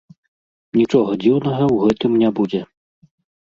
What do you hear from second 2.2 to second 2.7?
не будзе.